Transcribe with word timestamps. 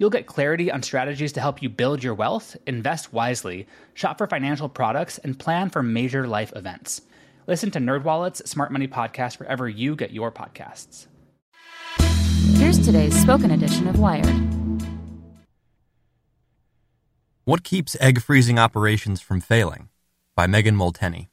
You'll 0.00 0.08
get 0.08 0.26
clarity 0.26 0.72
on 0.72 0.82
strategies 0.82 1.30
to 1.34 1.42
help 1.42 1.60
you 1.60 1.68
build 1.68 2.02
your 2.02 2.14
wealth, 2.14 2.56
invest 2.66 3.12
wisely, 3.12 3.66
shop 3.92 4.16
for 4.16 4.26
financial 4.26 4.70
products, 4.70 5.18
and 5.18 5.38
plan 5.38 5.68
for 5.68 5.82
major 5.82 6.26
life 6.26 6.54
events. 6.56 7.02
Listen 7.46 7.70
to 7.72 7.78
NerdWallet's 7.80 8.48
Smart 8.48 8.72
Money 8.72 8.88
Podcast 8.88 9.38
wherever 9.38 9.68
you 9.68 9.94
get 9.94 10.10
your 10.10 10.32
podcasts. 10.32 11.06
Here's 12.54 12.78
today's 12.78 13.14
spoken 13.20 13.50
edition 13.50 13.86
of 13.88 13.98
Wired. 13.98 14.34
What 17.44 17.62
Keeps 17.62 17.94
Egg 18.00 18.22
Freezing 18.22 18.58
Operations 18.58 19.20
from 19.20 19.42
Failing? 19.42 19.90
by 20.34 20.46
Megan 20.46 20.76
Molteni. 20.76 21.26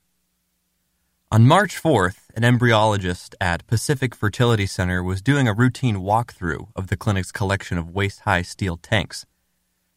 On 1.31 1.48
March 1.48 1.81
4th, 1.81 2.27
an 2.38 2.44
embryologist 2.44 3.34
at 3.42 3.66
Pacific 3.66 4.14
Fertility 4.14 4.68
Center 4.68 5.02
was 5.02 5.24
doing 5.24 5.48
a 5.48 5.54
routine 5.54 5.96
walkthrough 5.96 6.68
of 6.76 6.86
the 6.86 6.96
clinic's 6.96 7.32
collection 7.32 7.80
of 7.80 7.90
waist 7.90 8.20
high 8.26 8.44
steel 8.44 8.78
tanks, 8.78 9.26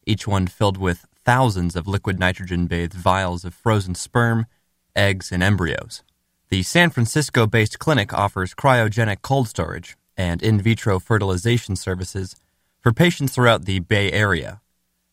each 0.07 0.27
one 0.27 0.47
filled 0.47 0.77
with 0.77 1.05
thousands 1.23 1.75
of 1.75 1.87
liquid 1.87 2.19
nitrogen 2.19 2.65
bathed 2.65 2.95
vials 2.95 3.45
of 3.45 3.53
frozen 3.53 3.93
sperm, 3.93 4.47
eggs, 4.95 5.31
and 5.31 5.43
embryos. 5.43 6.01
The 6.49 6.63
San 6.63 6.89
Francisco 6.89 7.45
based 7.45 7.77
clinic 7.77 8.11
offers 8.11 8.55
cryogenic 8.55 9.21
cold 9.21 9.47
storage 9.47 9.95
and 10.17 10.41
in 10.41 10.59
vitro 10.59 10.97
fertilization 10.97 11.75
services 11.75 12.35
for 12.79 12.91
patients 12.91 13.35
throughout 13.35 13.65
the 13.65 13.81
Bay 13.81 14.11
Area, 14.11 14.61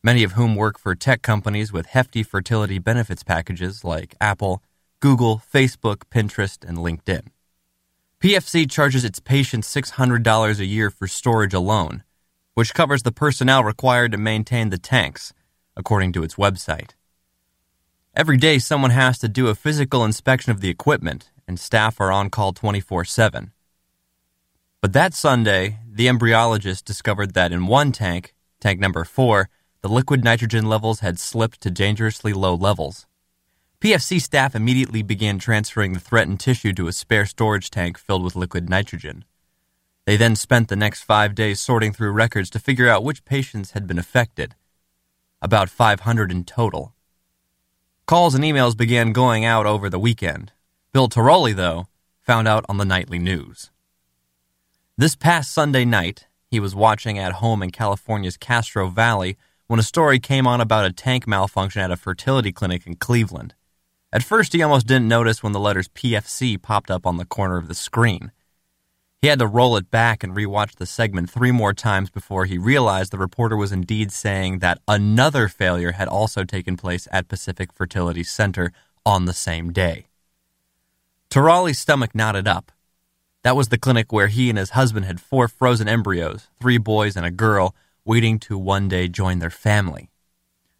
many 0.02 0.22
of 0.22 0.32
whom 0.32 0.56
work 0.56 0.78
for 0.78 0.94
tech 0.94 1.20
companies 1.20 1.74
with 1.74 1.88
hefty 1.88 2.22
fertility 2.22 2.78
benefits 2.78 3.22
packages 3.22 3.84
like 3.84 4.14
Apple, 4.18 4.62
Google, 5.00 5.40
Facebook, 5.52 6.02
Pinterest, 6.10 6.68
and 6.68 6.78
LinkedIn. 6.78 7.28
PFC 8.20 8.68
charges 8.68 9.04
its 9.04 9.20
patients 9.20 9.72
$600 9.72 10.58
a 10.58 10.64
year 10.64 10.90
for 10.90 11.06
storage 11.06 11.54
alone, 11.54 12.02
which 12.54 12.74
covers 12.74 13.04
the 13.04 13.12
personnel 13.12 13.62
required 13.62 14.10
to 14.10 14.18
maintain 14.18 14.70
the 14.70 14.78
tanks, 14.78 15.32
according 15.76 16.12
to 16.12 16.24
its 16.24 16.34
website. 16.34 16.90
Every 18.16 18.36
day, 18.36 18.58
someone 18.58 18.90
has 18.90 19.18
to 19.20 19.28
do 19.28 19.46
a 19.46 19.54
physical 19.54 20.04
inspection 20.04 20.50
of 20.50 20.60
the 20.60 20.68
equipment, 20.68 21.30
and 21.46 21.60
staff 21.60 22.00
are 22.00 22.10
on 22.10 22.30
call 22.30 22.52
24 22.52 23.04
7. 23.04 23.52
But 24.80 24.92
that 24.92 25.14
Sunday, 25.14 25.78
the 25.88 26.08
embryologist 26.08 26.84
discovered 26.84 27.34
that 27.34 27.52
in 27.52 27.68
one 27.68 27.92
tank, 27.92 28.34
tank 28.60 28.80
number 28.80 29.04
4, 29.04 29.48
the 29.80 29.88
liquid 29.88 30.24
nitrogen 30.24 30.68
levels 30.68 31.00
had 31.00 31.20
slipped 31.20 31.60
to 31.60 31.70
dangerously 31.70 32.32
low 32.32 32.54
levels. 32.54 33.07
PFC 33.80 34.20
staff 34.20 34.56
immediately 34.56 35.02
began 35.02 35.38
transferring 35.38 35.92
the 35.92 36.00
threatened 36.00 36.40
tissue 36.40 36.72
to 36.72 36.88
a 36.88 36.92
spare 36.92 37.24
storage 37.24 37.70
tank 37.70 37.96
filled 37.96 38.24
with 38.24 38.34
liquid 38.34 38.68
nitrogen. 38.68 39.24
They 40.04 40.16
then 40.16 40.34
spent 40.34 40.66
the 40.66 40.74
next 40.74 41.04
five 41.04 41.36
days 41.36 41.60
sorting 41.60 41.92
through 41.92 42.10
records 42.10 42.50
to 42.50 42.58
figure 42.58 42.88
out 42.88 43.04
which 43.04 43.24
patients 43.24 43.72
had 43.72 43.86
been 43.86 43.98
affected. 43.98 44.56
About 45.40 45.70
500 45.70 46.32
in 46.32 46.42
total. 46.42 46.92
Calls 48.04 48.34
and 48.34 48.42
emails 48.42 48.76
began 48.76 49.12
going 49.12 49.44
out 49.44 49.64
over 49.64 49.88
the 49.88 49.98
weekend. 49.98 50.50
Bill 50.92 51.08
Taroli, 51.08 51.54
though, 51.54 51.86
found 52.20 52.48
out 52.48 52.64
on 52.68 52.78
the 52.78 52.84
nightly 52.84 53.20
news. 53.20 53.70
This 54.96 55.14
past 55.14 55.52
Sunday 55.52 55.84
night, 55.84 56.26
he 56.50 56.58
was 56.58 56.74
watching 56.74 57.16
at 57.16 57.34
home 57.34 57.62
in 57.62 57.70
California's 57.70 58.36
Castro 58.36 58.88
Valley 58.88 59.36
when 59.68 59.78
a 59.78 59.84
story 59.84 60.18
came 60.18 60.48
on 60.48 60.60
about 60.60 60.84
a 60.84 60.92
tank 60.92 61.28
malfunction 61.28 61.80
at 61.80 61.92
a 61.92 61.96
fertility 61.96 62.50
clinic 62.50 62.84
in 62.84 62.96
Cleveland. 62.96 63.54
At 64.10 64.22
first, 64.22 64.54
he 64.54 64.62
almost 64.62 64.86
didn't 64.86 65.08
notice 65.08 65.42
when 65.42 65.52
the 65.52 65.60
letters 65.60 65.88
PFC 65.88 66.60
popped 66.60 66.90
up 66.90 67.06
on 67.06 67.18
the 67.18 67.26
corner 67.26 67.58
of 67.58 67.68
the 67.68 67.74
screen. 67.74 68.32
He 69.20 69.28
had 69.28 69.40
to 69.40 69.46
roll 69.46 69.76
it 69.76 69.90
back 69.90 70.22
and 70.22 70.34
rewatch 70.34 70.76
the 70.76 70.86
segment 70.86 71.28
three 71.28 71.50
more 71.50 71.74
times 71.74 72.08
before 72.08 72.46
he 72.46 72.56
realized 72.56 73.10
the 73.10 73.18
reporter 73.18 73.56
was 73.56 73.72
indeed 73.72 74.12
saying 74.12 74.60
that 74.60 74.78
another 74.86 75.48
failure 75.48 75.92
had 75.92 76.08
also 76.08 76.44
taken 76.44 76.76
place 76.76 77.06
at 77.10 77.28
Pacific 77.28 77.72
Fertility 77.72 78.22
Center 78.22 78.72
on 79.04 79.26
the 79.26 79.32
same 79.34 79.72
day. 79.72 80.06
Taroli's 81.30 81.78
stomach 81.78 82.14
knotted 82.14 82.48
up. 82.48 82.72
That 83.42 83.56
was 83.56 83.68
the 83.68 83.78
clinic 83.78 84.12
where 84.12 84.28
he 84.28 84.48
and 84.48 84.58
his 84.58 84.70
husband 84.70 85.04
had 85.04 85.20
four 85.20 85.48
frozen 85.48 85.88
embryos, 85.88 86.48
three 86.60 86.78
boys 86.78 87.16
and 87.16 87.26
a 87.26 87.30
girl, 87.30 87.74
waiting 88.04 88.38
to 88.40 88.56
one 88.56 88.88
day 88.88 89.08
join 89.08 89.40
their 89.40 89.50
family. 89.50 90.10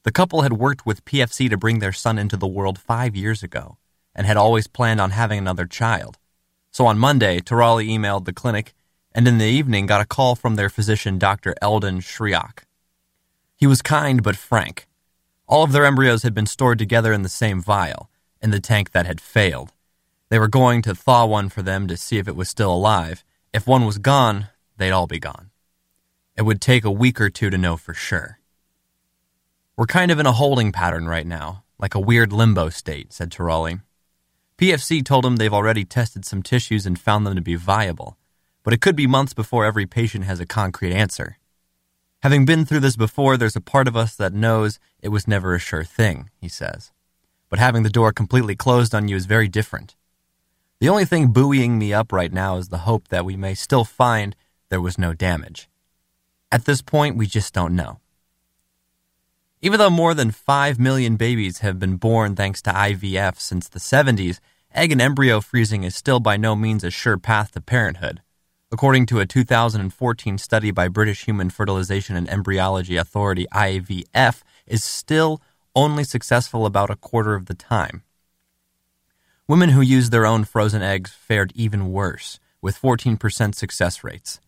The 0.08 0.20
couple 0.20 0.40
had 0.40 0.54
worked 0.54 0.86
with 0.86 1.04
PFC 1.04 1.50
to 1.50 1.58
bring 1.58 1.80
their 1.80 1.92
son 1.92 2.18
into 2.18 2.38
the 2.38 2.46
world 2.46 2.78
five 2.78 3.14
years 3.14 3.42
ago 3.42 3.76
and 4.14 4.26
had 4.26 4.38
always 4.38 4.66
planned 4.66 5.02
on 5.02 5.10
having 5.10 5.38
another 5.38 5.66
child. 5.66 6.16
So 6.70 6.86
on 6.86 6.98
Monday, 6.98 7.40
Taroli 7.40 7.90
emailed 7.90 8.24
the 8.24 8.32
clinic 8.32 8.72
and 9.12 9.28
in 9.28 9.36
the 9.36 9.44
evening 9.44 9.84
got 9.84 10.00
a 10.00 10.06
call 10.06 10.34
from 10.34 10.54
their 10.54 10.70
physician, 10.70 11.18
Dr. 11.18 11.54
Eldon 11.60 12.00
Schriock. 12.00 12.60
He 13.54 13.66
was 13.66 13.82
kind 13.82 14.22
but 14.22 14.34
frank. 14.34 14.88
All 15.46 15.62
of 15.62 15.72
their 15.72 15.84
embryos 15.84 16.22
had 16.22 16.32
been 16.32 16.46
stored 16.46 16.78
together 16.78 17.12
in 17.12 17.20
the 17.20 17.28
same 17.28 17.60
vial, 17.60 18.08
in 18.40 18.48
the 18.50 18.60
tank 18.60 18.92
that 18.92 19.04
had 19.04 19.20
failed. 19.20 19.74
They 20.30 20.38
were 20.38 20.48
going 20.48 20.80
to 20.84 20.94
thaw 20.94 21.26
one 21.26 21.50
for 21.50 21.60
them 21.60 21.86
to 21.86 21.98
see 21.98 22.16
if 22.16 22.26
it 22.26 22.34
was 22.34 22.48
still 22.48 22.74
alive. 22.74 23.24
If 23.52 23.66
one 23.66 23.84
was 23.84 23.98
gone, 23.98 24.48
they'd 24.78 24.90
all 24.90 25.06
be 25.06 25.18
gone. 25.18 25.50
It 26.34 26.46
would 26.46 26.62
take 26.62 26.86
a 26.86 26.90
week 26.90 27.20
or 27.20 27.28
two 27.28 27.50
to 27.50 27.58
know 27.58 27.76
for 27.76 27.92
sure. 27.92 28.37
We're 29.78 29.86
kind 29.86 30.10
of 30.10 30.18
in 30.18 30.26
a 30.26 30.32
holding 30.32 30.72
pattern 30.72 31.06
right 31.06 31.24
now, 31.24 31.62
like 31.78 31.94
a 31.94 32.00
weird 32.00 32.32
limbo 32.32 32.68
state, 32.68 33.12
said 33.12 33.30
Taroli. 33.30 33.80
PFC 34.56 35.04
told 35.04 35.24
him 35.24 35.36
they've 35.36 35.54
already 35.54 35.84
tested 35.84 36.24
some 36.24 36.42
tissues 36.42 36.84
and 36.84 36.98
found 36.98 37.24
them 37.24 37.36
to 37.36 37.40
be 37.40 37.54
viable, 37.54 38.18
but 38.64 38.74
it 38.74 38.80
could 38.80 38.96
be 38.96 39.06
months 39.06 39.34
before 39.34 39.64
every 39.64 39.86
patient 39.86 40.24
has 40.24 40.40
a 40.40 40.46
concrete 40.46 40.92
answer. 40.92 41.38
Having 42.24 42.44
been 42.44 42.64
through 42.64 42.80
this 42.80 42.96
before, 42.96 43.36
there's 43.36 43.54
a 43.54 43.60
part 43.60 43.86
of 43.86 43.96
us 43.96 44.16
that 44.16 44.34
knows 44.34 44.80
it 45.00 45.10
was 45.10 45.28
never 45.28 45.54
a 45.54 45.60
sure 45.60 45.84
thing, 45.84 46.28
he 46.40 46.48
says. 46.48 46.90
But 47.48 47.60
having 47.60 47.84
the 47.84 47.88
door 47.88 48.10
completely 48.10 48.56
closed 48.56 48.96
on 48.96 49.06
you 49.06 49.14
is 49.14 49.26
very 49.26 49.46
different. 49.46 49.94
The 50.80 50.88
only 50.88 51.04
thing 51.04 51.28
buoying 51.28 51.78
me 51.78 51.92
up 51.92 52.12
right 52.12 52.32
now 52.32 52.56
is 52.56 52.70
the 52.70 52.78
hope 52.78 53.06
that 53.10 53.24
we 53.24 53.36
may 53.36 53.54
still 53.54 53.84
find 53.84 54.34
there 54.70 54.80
was 54.80 54.98
no 54.98 55.12
damage. 55.12 55.68
At 56.50 56.64
this 56.64 56.82
point, 56.82 57.16
we 57.16 57.28
just 57.28 57.54
don't 57.54 57.76
know. 57.76 58.00
Even 59.60 59.78
though 59.78 59.90
more 59.90 60.14
than 60.14 60.30
5 60.30 60.78
million 60.78 61.16
babies 61.16 61.58
have 61.58 61.80
been 61.80 61.96
born 61.96 62.36
thanks 62.36 62.62
to 62.62 62.70
IVF 62.70 63.40
since 63.40 63.68
the 63.68 63.80
70s, 63.80 64.38
egg 64.72 64.92
and 64.92 65.00
embryo 65.00 65.40
freezing 65.40 65.82
is 65.82 65.96
still 65.96 66.20
by 66.20 66.36
no 66.36 66.54
means 66.54 66.84
a 66.84 66.90
sure 66.90 67.18
path 67.18 67.50
to 67.52 67.60
parenthood. 67.60 68.22
According 68.70 69.06
to 69.06 69.18
a 69.18 69.26
2014 69.26 70.38
study 70.38 70.70
by 70.70 70.86
British 70.86 71.24
Human 71.24 71.50
Fertilization 71.50 72.14
and 72.14 72.28
Embryology 72.28 72.96
Authority, 72.96 73.46
IVF 73.52 74.42
is 74.66 74.84
still 74.84 75.42
only 75.74 76.04
successful 76.04 76.64
about 76.64 76.90
a 76.90 76.96
quarter 76.96 77.34
of 77.34 77.46
the 77.46 77.54
time. 77.54 78.04
Women 79.48 79.70
who 79.70 79.80
used 79.80 80.12
their 80.12 80.26
own 80.26 80.44
frozen 80.44 80.82
eggs 80.82 81.10
fared 81.10 81.52
even 81.56 81.90
worse, 81.90 82.38
with 82.62 82.80
14% 82.80 83.56
success 83.56 84.04
rates. 84.04 84.40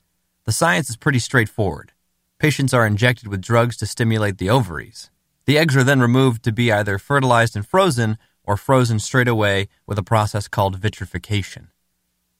The 0.44 0.52
science 0.52 0.88
is 0.88 0.96
pretty 0.96 1.18
straightforward. 1.18 1.92
Patients 2.40 2.72
are 2.72 2.86
injected 2.86 3.28
with 3.28 3.42
drugs 3.42 3.76
to 3.76 3.86
stimulate 3.86 4.38
the 4.38 4.48
ovaries. 4.48 5.10
The 5.44 5.58
eggs 5.58 5.76
are 5.76 5.84
then 5.84 6.00
removed 6.00 6.42
to 6.44 6.52
be 6.52 6.72
either 6.72 6.98
fertilized 6.98 7.54
and 7.54 7.66
frozen 7.66 8.16
or 8.44 8.56
frozen 8.56 8.98
straight 8.98 9.28
away 9.28 9.68
with 9.86 9.98
a 9.98 10.02
process 10.02 10.48
called 10.48 10.76
vitrification. 10.76 11.68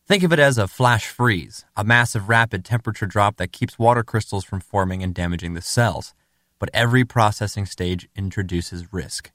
Think 0.08 0.23
of 0.23 0.32
it 0.32 0.38
as 0.38 0.56
a 0.56 0.67
flash 0.67 1.06
freeze, 1.08 1.67
a 1.76 1.85
massive 1.85 2.31
rapid 2.31 2.64
temperature 2.64 3.05
drop 3.05 3.37
that 3.37 3.52
keeps 3.52 3.79
water 3.79 4.02
crystals 4.02 4.43
from 4.43 4.61
forming 4.61 5.02
and 5.02 5.14
damaging 5.14 5.52
the 5.52 5.61
cells. 5.61 6.14
but 6.58 6.70
every 6.75 7.06
processing 7.06 7.64
stage 7.64 8.06
introduces 8.14 8.93
risk. 8.93 9.31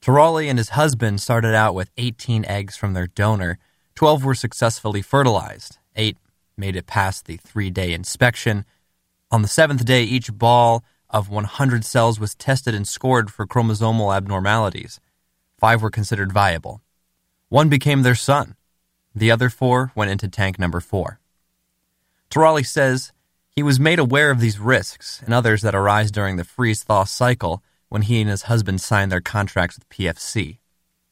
Taroli 0.00 0.48
and 0.48 0.56
his 0.56 0.70
husband 0.70 1.20
started 1.20 1.52
out 1.52 1.74
with 1.74 1.90
18 1.96 2.44
eggs 2.44 2.76
from 2.76 2.94
their 2.94 3.08
donor. 3.08 3.58
12 3.96 4.24
were 4.24 4.36
successfully 4.36 5.02
fertilized. 5.02 5.78
Eight 5.96 6.16
made 6.56 6.76
it 6.76 6.86
past 6.86 7.26
the 7.26 7.38
three 7.38 7.70
day 7.70 7.92
inspection. 7.92 8.64
On 9.32 9.42
the 9.42 9.48
seventh 9.48 9.84
day, 9.84 10.02
each 10.02 10.32
ball 10.32 10.82
of 11.08 11.30
100 11.30 11.84
cells 11.84 12.18
was 12.18 12.34
tested 12.34 12.74
and 12.74 12.86
scored 12.86 13.30
for 13.30 13.46
chromosomal 13.46 14.14
abnormalities. 14.14 14.98
Five 15.56 15.82
were 15.82 15.90
considered 15.90 16.32
viable. 16.32 16.82
One 17.48 17.68
became 17.68 18.02
their 18.02 18.16
son. 18.16 18.56
The 19.14 19.30
other 19.30 19.48
four 19.48 19.92
went 19.94 20.10
into 20.10 20.26
tank 20.26 20.58
number 20.58 20.80
four. 20.80 21.20
Taroli 22.28 22.66
says 22.66 23.12
he 23.48 23.62
was 23.62 23.78
made 23.78 24.00
aware 24.00 24.32
of 24.32 24.40
these 24.40 24.58
risks 24.58 25.22
and 25.24 25.32
others 25.32 25.62
that 25.62 25.76
arise 25.76 26.10
during 26.10 26.36
the 26.36 26.44
freeze 26.44 26.82
thaw 26.82 27.04
cycle 27.04 27.62
when 27.88 28.02
he 28.02 28.20
and 28.20 28.30
his 28.30 28.42
husband 28.42 28.80
signed 28.80 29.12
their 29.12 29.20
contracts 29.20 29.78
with 29.78 29.88
PFC. 29.88 30.58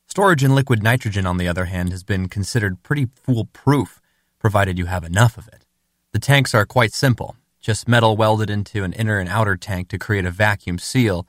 Storage 0.06 0.42
in 0.42 0.56
liquid 0.56 0.82
nitrogen, 0.82 1.26
on 1.26 1.36
the 1.36 1.46
other 1.46 1.66
hand, 1.66 1.90
has 1.90 2.02
been 2.02 2.28
considered 2.28 2.82
pretty 2.82 3.06
foolproof, 3.14 4.00
provided 4.40 4.76
you 4.76 4.86
have 4.86 5.04
enough 5.04 5.38
of 5.38 5.46
it. 5.48 5.64
The 6.12 6.18
tanks 6.18 6.52
are 6.54 6.66
quite 6.66 6.92
simple 6.92 7.36
just 7.60 7.88
metal 7.88 8.16
welded 8.16 8.50
into 8.50 8.84
an 8.84 8.92
inner 8.92 9.18
and 9.18 9.28
outer 9.28 9.56
tank 9.56 9.88
to 9.88 9.98
create 9.98 10.24
a 10.24 10.30
vacuum 10.30 10.78
seal, 10.78 11.26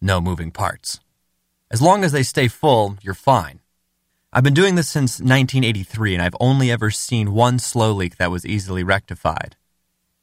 no 0.00 0.20
moving 0.20 0.50
parts. 0.50 1.00
As 1.70 1.82
long 1.82 2.04
as 2.04 2.12
they 2.12 2.22
stay 2.22 2.48
full, 2.48 2.96
you're 3.02 3.14
fine. 3.14 3.60
I've 4.32 4.44
been 4.44 4.54
doing 4.54 4.74
this 4.74 4.88
since 4.88 5.20
1983, 5.20 6.14
and 6.14 6.22
I've 6.22 6.36
only 6.40 6.70
ever 6.70 6.90
seen 6.90 7.32
one 7.32 7.58
slow 7.58 7.92
leak 7.92 8.16
that 8.16 8.30
was 8.30 8.44
easily 8.44 8.82
rectified 8.82 9.56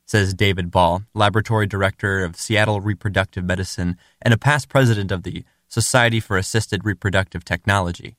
says 0.05 0.33
David 0.33 0.69
Ball, 0.71 1.03
laboratory 1.13 1.65
director 1.65 2.23
of 2.23 2.35
Seattle 2.35 2.79
Reproductive 2.79 3.43
Medicine 3.43 3.97
and 4.21 4.33
a 4.33 4.37
past 4.37 4.69
president 4.69 5.11
of 5.11 5.23
the 5.23 5.43
Society 5.67 6.19
for 6.19 6.37
Assisted 6.37 6.85
Reproductive 6.85 7.43
Technology. 7.43 8.15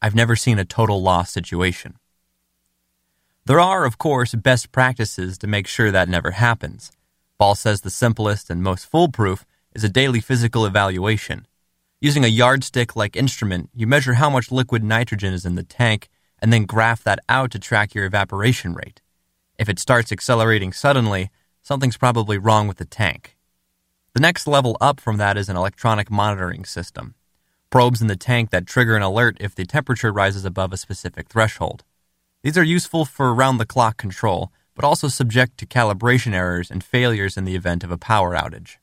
I've 0.00 0.14
never 0.14 0.34
seen 0.34 0.58
a 0.58 0.64
total 0.64 1.02
loss 1.02 1.30
situation. 1.30 1.96
There 3.50 3.58
are, 3.58 3.84
of 3.84 3.98
course, 3.98 4.32
best 4.36 4.70
practices 4.70 5.36
to 5.38 5.48
make 5.48 5.66
sure 5.66 5.90
that 5.90 6.08
never 6.08 6.30
happens. 6.30 6.92
Ball 7.36 7.56
says 7.56 7.80
the 7.80 7.90
simplest 7.90 8.48
and 8.48 8.62
most 8.62 8.86
foolproof 8.86 9.44
is 9.74 9.82
a 9.82 9.88
daily 9.88 10.20
physical 10.20 10.64
evaluation. 10.64 11.48
Using 12.00 12.24
a 12.24 12.28
yardstick 12.28 12.94
like 12.94 13.16
instrument, 13.16 13.68
you 13.74 13.88
measure 13.88 14.14
how 14.14 14.30
much 14.30 14.52
liquid 14.52 14.84
nitrogen 14.84 15.34
is 15.34 15.44
in 15.44 15.56
the 15.56 15.64
tank 15.64 16.08
and 16.38 16.52
then 16.52 16.64
graph 16.64 17.02
that 17.02 17.18
out 17.28 17.50
to 17.50 17.58
track 17.58 17.92
your 17.92 18.04
evaporation 18.04 18.72
rate. 18.72 19.00
If 19.58 19.68
it 19.68 19.80
starts 19.80 20.12
accelerating 20.12 20.72
suddenly, 20.72 21.30
something's 21.60 21.96
probably 21.96 22.38
wrong 22.38 22.68
with 22.68 22.76
the 22.76 22.84
tank. 22.84 23.36
The 24.14 24.20
next 24.20 24.46
level 24.46 24.76
up 24.80 25.00
from 25.00 25.16
that 25.16 25.36
is 25.36 25.48
an 25.48 25.56
electronic 25.56 26.08
monitoring 26.08 26.64
system. 26.64 27.16
Probes 27.68 28.00
in 28.00 28.06
the 28.06 28.14
tank 28.14 28.50
that 28.50 28.68
trigger 28.68 28.94
an 28.94 29.02
alert 29.02 29.38
if 29.40 29.56
the 29.56 29.66
temperature 29.66 30.12
rises 30.12 30.44
above 30.44 30.72
a 30.72 30.76
specific 30.76 31.28
threshold. 31.28 31.82
These 32.42 32.56
are 32.56 32.62
useful 32.62 33.04
for 33.04 33.34
round 33.34 33.60
the 33.60 33.66
clock 33.66 33.98
control, 33.98 34.50
but 34.74 34.84
also 34.84 35.08
subject 35.08 35.58
to 35.58 35.66
calibration 35.66 36.32
errors 36.32 36.70
and 36.70 36.82
failures 36.82 37.36
in 37.36 37.44
the 37.44 37.54
event 37.54 37.84
of 37.84 37.90
a 37.90 37.98
power 37.98 38.34
outage. 38.34 38.76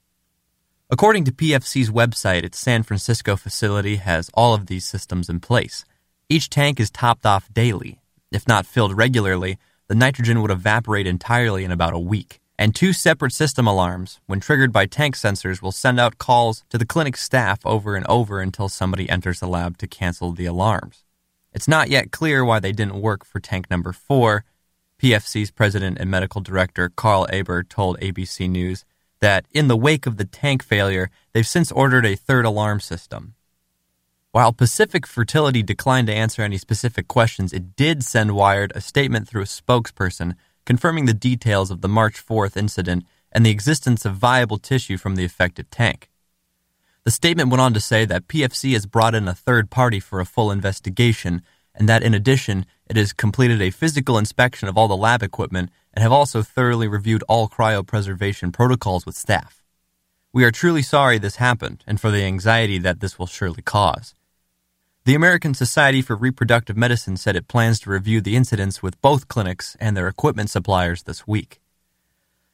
According 0.91 1.25
to 1.25 1.31
PFC's 1.31 1.89
website, 1.89 2.43
its 2.43 2.59
San 2.59 2.83
Francisco 2.83 3.35
facility 3.35 3.95
has 3.95 4.29
all 4.35 4.53
of 4.53 4.67
these 4.67 4.85
systems 4.85 5.27
in 5.27 5.39
place. 5.39 5.85
Each 6.29 6.51
tank 6.51 6.79
is 6.79 6.91
topped 6.91 7.25
off 7.25 7.51
daily. 7.51 7.99
If 8.31 8.47
not 8.47 8.67
filled 8.67 8.95
regularly, 8.95 9.57
the 9.87 9.95
nitrogen 9.95 10.41
would 10.43 10.51
evaporate 10.51 11.07
entirely 11.07 11.63
in 11.63 11.71
about 11.71 11.93
a 11.93 11.99
week. 11.99 12.39
And 12.59 12.75
two 12.75 12.93
separate 12.93 13.33
system 13.33 13.65
alarms, 13.65 14.19
when 14.27 14.39
triggered 14.39 14.71
by 14.71 14.85
tank 14.85 15.15
sensors, 15.15 15.63
will 15.63 15.71
send 15.71 15.99
out 15.99 16.19
calls 16.19 16.63
to 16.69 16.77
the 16.77 16.85
clinic 16.85 17.17
staff 17.17 17.65
over 17.65 17.95
and 17.95 18.05
over 18.05 18.39
until 18.39 18.69
somebody 18.69 19.09
enters 19.09 19.39
the 19.39 19.47
lab 19.47 19.79
to 19.79 19.87
cancel 19.87 20.31
the 20.31 20.45
alarms. 20.45 21.03
It's 21.57 21.67
not 21.67 21.89
yet 21.89 22.11
clear 22.11 22.45
why 22.45 22.59
they 22.59 22.71
didn't 22.71 23.01
work 23.01 23.25
for 23.25 23.39
tank 23.39 23.71
number 23.71 23.91
four. 23.91 24.45
PFC's 25.01 25.49
president 25.49 25.97
and 25.97 26.07
medical 26.07 26.39
director, 26.39 26.87
Carl 26.87 27.25
Aber, 27.33 27.63
told 27.63 27.99
ABC 27.99 28.47
News 28.47 28.85
that 29.21 29.47
in 29.49 29.67
the 29.67 29.75
wake 29.75 30.05
of 30.05 30.17
the 30.17 30.25
tank 30.25 30.61
failure, 30.61 31.09
they've 31.33 31.47
since 31.47 31.71
ordered 31.71 32.05
a 32.05 32.15
third 32.15 32.45
alarm 32.45 32.79
system. 32.79 33.33
While 34.31 34.53
Pacific 34.53 35.07
Fertility 35.07 35.63
declined 35.63 36.05
to 36.05 36.13
answer 36.13 36.43
any 36.43 36.59
specific 36.59 37.07
questions, 37.07 37.51
it 37.51 37.75
did 37.75 38.03
send 38.03 38.35
Wired 38.35 38.71
a 38.75 38.79
statement 38.79 39.27
through 39.27 39.41
a 39.41 39.45
spokesperson 39.45 40.35
confirming 40.63 41.07
the 41.07 41.13
details 41.15 41.71
of 41.71 41.81
the 41.81 41.89
March 41.89 42.23
4th 42.23 42.55
incident 42.55 43.03
and 43.31 43.43
the 43.43 43.49
existence 43.49 44.05
of 44.05 44.13
viable 44.13 44.59
tissue 44.59 44.95
from 44.95 45.15
the 45.15 45.25
affected 45.25 45.71
tank. 45.71 46.11
The 47.07 47.11
statement 47.11 47.51
went 47.51 47.61
on 47.61 47.73
to 47.73 47.79
say 47.79 48.03
that 48.03 48.27
PFC 48.27 48.73
has 48.73 48.85
brought 48.85 49.15
in 49.15 49.29
a 49.29 49.33
third 49.33 49.69
party 49.69 50.01
for 50.01 50.19
a 50.19 50.25
full 50.25 50.51
investigation 50.51 51.41
and 51.73 51.87
that 51.87 52.03
in 52.03 52.13
addition, 52.13 52.65
it 52.85 52.97
has 52.97 53.13
completed 53.13 53.61
a 53.61 53.69
physical 53.69 54.17
inspection 54.17 54.67
of 54.67 54.77
all 54.77 54.89
the 54.89 54.97
lab 54.97 55.23
equipment 55.23 55.69
and 55.93 56.03
have 56.03 56.11
also 56.11 56.43
thoroughly 56.43 56.85
reviewed 56.85 57.23
all 57.29 57.47
cryopreservation 57.47 58.51
protocols 58.51 59.05
with 59.05 59.15
staff. 59.15 59.63
We 60.33 60.43
are 60.43 60.51
truly 60.51 60.81
sorry 60.81 61.17
this 61.17 61.37
happened 61.37 61.81
and 61.87 61.97
for 61.97 62.11
the 62.11 62.25
anxiety 62.25 62.77
that 62.79 62.99
this 62.99 63.17
will 63.17 63.25
surely 63.25 63.61
cause. 63.61 64.13
The 65.05 65.15
American 65.15 65.53
Society 65.53 66.01
for 66.01 66.17
Reproductive 66.17 66.75
Medicine 66.75 67.15
said 67.15 67.37
it 67.37 67.47
plans 67.47 67.79
to 67.79 67.89
review 67.89 68.19
the 68.19 68.35
incidents 68.35 68.83
with 68.83 69.01
both 69.01 69.29
clinics 69.29 69.77
and 69.79 69.95
their 69.95 70.09
equipment 70.09 70.49
suppliers 70.49 71.03
this 71.03 71.25
week. 71.25 71.61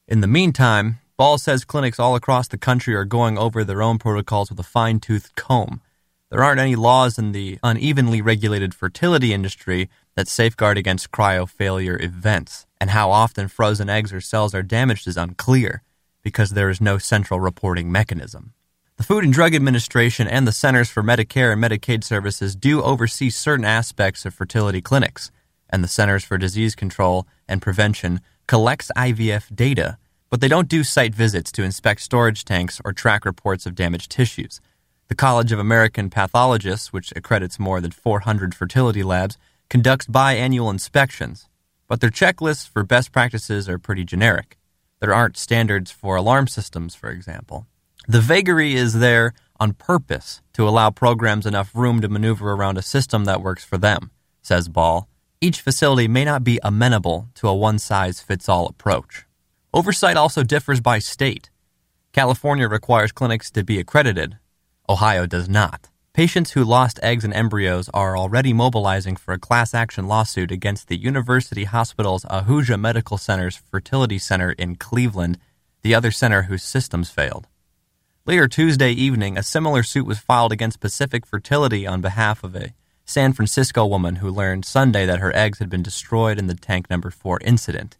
In 0.07 0.21
the 0.21 0.27
meantime, 0.27 0.99
Ball 1.15 1.37
says 1.37 1.63
clinics 1.63 1.99
all 1.99 2.15
across 2.15 2.47
the 2.47 2.57
country 2.57 2.95
are 2.95 3.05
going 3.05 3.37
over 3.37 3.63
their 3.63 3.83
own 3.83 3.99
protocols 3.99 4.49
with 4.49 4.59
a 4.59 4.63
fine 4.63 4.99
toothed 4.99 5.35
comb. 5.35 5.79
There 6.31 6.43
aren't 6.43 6.59
any 6.59 6.75
laws 6.75 7.19
in 7.19 7.33
the 7.33 7.59
unevenly 7.61 8.19
regulated 8.19 8.73
fertility 8.73 9.31
industry 9.31 9.89
that 10.15 10.27
safeguard 10.27 10.75
against 10.75 11.11
cryo 11.11 11.47
failure 11.47 11.99
events, 12.01 12.65
and 12.81 12.89
how 12.89 13.11
often 13.11 13.47
frozen 13.47 13.89
eggs 13.89 14.11
or 14.11 14.21
cells 14.21 14.55
are 14.55 14.63
damaged 14.63 15.07
is 15.07 15.15
unclear 15.15 15.83
because 16.23 16.51
there 16.51 16.71
is 16.71 16.81
no 16.81 16.97
central 16.97 17.39
reporting 17.39 17.91
mechanism. 17.91 18.53
The 18.97 19.03
Food 19.03 19.23
and 19.23 19.33
Drug 19.33 19.53
Administration 19.53 20.27
and 20.27 20.47
the 20.47 20.51
Centers 20.51 20.89
for 20.89 21.03
Medicare 21.03 21.53
and 21.53 21.63
Medicaid 21.63 22.03
Services 22.03 22.55
do 22.55 22.81
oversee 22.81 23.29
certain 23.29 23.65
aspects 23.65 24.25
of 24.25 24.33
fertility 24.33 24.81
clinics, 24.81 25.29
and 25.69 25.83
the 25.83 25.87
Centers 25.87 26.23
for 26.23 26.39
Disease 26.39 26.73
Control 26.73 27.27
and 27.47 27.61
Prevention 27.61 28.19
collects 28.47 28.91
IVF 28.97 29.55
data, 29.55 29.97
but 30.33 30.41
they 30.41 30.47
don't 30.47 30.67
do 30.67 30.83
site 30.83 31.13
visits 31.13 31.51
to 31.51 31.61
inspect 31.61 32.01
storage 32.01 32.43
tanks 32.43 32.81
or 32.83 32.91
track 32.91 33.23
reports 33.23 33.67
of 33.67 33.75
damaged 33.75 34.09
tissues. 34.09 34.59
The 35.07 35.13
College 35.13 35.51
of 35.51 35.59
American 35.59 36.09
Pathologists, 36.09 36.91
which 36.91 37.13
accredits 37.15 37.59
more 37.59 37.79
than 37.79 37.91
400 37.91 38.55
fertility 38.55 39.03
labs, 39.03 39.37
conducts 39.69 40.07
biannual 40.07 40.71
inspections, 40.71 41.47
but 41.87 42.01
their 42.01 42.09
checklists 42.09 42.67
for 42.67 42.81
best 42.81 43.11
practices 43.11 43.69
are 43.69 43.77
pretty 43.77 44.03
generic. 44.03 44.57
There 45.01 45.13
aren't 45.13 45.37
standards 45.37 45.91
for 45.91 46.15
alarm 46.15 46.47
systems, 46.47 46.95
for 46.95 47.11
example. 47.11 47.67
The 48.07 48.19
vagary 48.19 48.73
is 48.73 48.93
there 48.93 49.35
on 49.59 49.73
purpose 49.73 50.41
to 50.53 50.67
allow 50.67 50.89
programs 50.89 51.45
enough 51.45 51.75
room 51.75 52.01
to 52.01 52.09
maneuver 52.09 52.53
around 52.53 52.79
a 52.79 52.81
system 52.81 53.25
that 53.25 53.43
works 53.43 53.63
for 53.63 53.77
them, 53.77 54.09
says 54.41 54.67
Ball. 54.67 55.07
Each 55.39 55.61
facility 55.61 56.07
may 56.07 56.25
not 56.25 56.43
be 56.43 56.59
amenable 56.63 57.29
to 57.35 57.47
a 57.47 57.53
one 57.53 57.77
size 57.77 58.19
fits 58.19 58.49
all 58.49 58.65
approach. 58.65 59.27
Oversight 59.75 60.17
also 60.17 60.43
differs 60.43 60.81
by 60.81 60.99
state. 60.99 61.49
California 62.11 62.67
requires 62.67 63.11
clinics 63.11 63.49
to 63.49 63.63
be 63.63 63.79
accredited, 63.79 64.37
Ohio 64.87 65.25
does 65.25 65.49
not. 65.49 65.89
Patients 66.13 66.51
who 66.51 66.63
lost 66.63 66.99
eggs 67.01 67.23
and 67.23 67.33
embryos 67.33 67.89
are 67.91 68.15
already 68.15 68.53
mobilizing 68.53 69.15
for 69.15 69.33
a 69.33 69.39
class 69.39 69.73
action 69.73 70.07
lawsuit 70.07 70.51
against 70.51 70.89
the 70.89 70.97
University 70.97 71.63
Hospital's 71.63 72.23
Ahuja 72.25 72.79
Medical 72.79 73.17
Center's 73.17 73.55
fertility 73.71 74.19
center 74.19 74.51
in 74.51 74.75
Cleveland, 74.75 75.39
the 75.81 75.95
other 75.95 76.11
center 76.11 76.43
whose 76.43 76.61
systems 76.61 77.09
failed. 77.09 77.47
Later 78.27 78.47
Tuesday 78.47 78.91
evening, 78.91 79.39
a 79.39 79.43
similar 79.43 79.81
suit 79.81 80.05
was 80.05 80.19
filed 80.19 80.51
against 80.51 80.81
Pacific 80.81 81.25
Fertility 81.25 81.87
on 81.87 81.99
behalf 81.99 82.43
of 82.43 82.55
a 82.55 82.73
San 83.05 83.33
Francisco 83.33 83.87
woman 83.87 84.17
who 84.17 84.29
learned 84.29 84.65
Sunday 84.65 85.07
that 85.07 85.19
her 85.19 85.35
eggs 85.35 85.57
had 85.57 85.69
been 85.69 85.81
destroyed 85.81 86.37
in 86.37 86.45
the 86.45 86.53
tank 86.53 86.91
number 86.91 87.09
4 87.09 87.39
incident. 87.43 87.97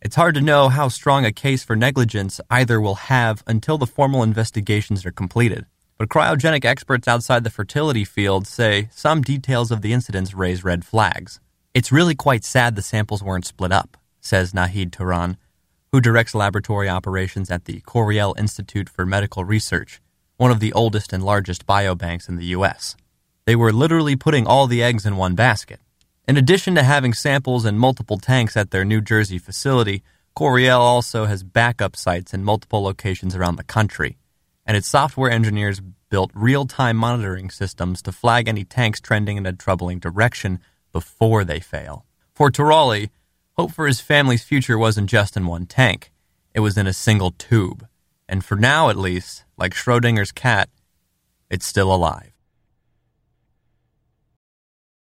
It's 0.00 0.14
hard 0.14 0.36
to 0.36 0.40
know 0.40 0.68
how 0.68 0.86
strong 0.86 1.24
a 1.24 1.32
case 1.32 1.64
for 1.64 1.74
negligence 1.74 2.40
either 2.48 2.80
will 2.80 2.94
have 3.10 3.42
until 3.48 3.78
the 3.78 3.86
formal 3.86 4.22
investigations 4.22 5.04
are 5.04 5.10
completed. 5.10 5.66
But 5.98 6.08
cryogenic 6.08 6.64
experts 6.64 7.08
outside 7.08 7.42
the 7.42 7.50
fertility 7.50 8.04
field 8.04 8.46
say 8.46 8.88
some 8.92 9.22
details 9.22 9.72
of 9.72 9.82
the 9.82 9.92
incidents 9.92 10.34
raise 10.34 10.62
red 10.62 10.84
flags. 10.84 11.40
It's 11.74 11.90
really 11.90 12.14
quite 12.14 12.44
sad 12.44 12.76
the 12.76 12.82
samples 12.82 13.24
weren't 13.24 13.44
split 13.44 13.72
up, 13.72 13.96
says 14.20 14.52
Nahid 14.52 14.92
Turan, 14.92 15.36
who 15.90 16.00
directs 16.00 16.32
laboratory 16.32 16.88
operations 16.88 17.50
at 17.50 17.64
the 17.64 17.80
Coriell 17.80 18.38
Institute 18.38 18.88
for 18.88 19.04
Medical 19.04 19.44
Research, 19.44 20.00
one 20.36 20.52
of 20.52 20.60
the 20.60 20.72
oldest 20.74 21.12
and 21.12 21.24
largest 21.24 21.66
biobanks 21.66 22.28
in 22.28 22.36
the 22.36 22.46
U.S. 22.56 22.94
They 23.46 23.56
were 23.56 23.72
literally 23.72 24.14
putting 24.14 24.46
all 24.46 24.68
the 24.68 24.82
eggs 24.82 25.04
in 25.04 25.16
one 25.16 25.34
basket. 25.34 25.80
In 26.28 26.36
addition 26.36 26.74
to 26.74 26.82
having 26.82 27.14
samples 27.14 27.64
in 27.64 27.78
multiple 27.78 28.18
tanks 28.18 28.54
at 28.54 28.70
their 28.70 28.84
New 28.84 29.00
Jersey 29.00 29.38
facility, 29.38 30.02
Coriell 30.36 30.78
also 30.78 31.24
has 31.24 31.42
backup 31.42 31.96
sites 31.96 32.34
in 32.34 32.44
multiple 32.44 32.82
locations 32.82 33.34
around 33.34 33.56
the 33.56 33.64
country. 33.64 34.18
and 34.66 34.76
its 34.76 34.86
software 34.86 35.30
engineers 35.30 35.80
built 36.10 36.30
real 36.34 36.66
time 36.66 36.98
monitoring 36.98 37.48
systems 37.48 38.02
to 38.02 38.12
flag 38.12 38.46
any 38.46 38.64
tanks 38.64 39.00
trending 39.00 39.38
in 39.38 39.46
a 39.46 39.52
troubling 39.54 39.98
direction 39.98 40.60
before 40.92 41.42
they 41.42 41.58
fail. 41.58 42.04
For 42.34 42.50
Taroli, 42.50 43.08
hope 43.56 43.72
for 43.72 43.86
his 43.86 44.02
family's 44.02 44.44
future 44.44 44.76
wasn't 44.76 45.08
just 45.08 45.38
in 45.38 45.46
one 45.46 45.64
tank, 45.64 46.12
it 46.52 46.60
was 46.60 46.76
in 46.76 46.86
a 46.86 46.92
single 46.92 47.30
tube. 47.30 47.86
And 48.28 48.44
for 48.44 48.56
now, 48.56 48.90
at 48.90 48.98
least, 48.98 49.46
like 49.56 49.72
Schrodinger's 49.72 50.32
cat, 50.32 50.68
it's 51.48 51.66
still 51.66 51.90
alive. 51.90 52.37